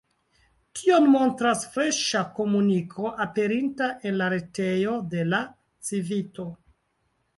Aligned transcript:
Tion 0.77 1.03
montras 1.15 1.61
freŝa 1.75 2.23
komuniko, 2.39 3.11
aperinta 3.27 3.91
en 4.11 4.19
la 4.23 4.31
retejo 4.37 4.97
de 5.13 5.23
la 5.35 5.43
Civito. 5.91 6.49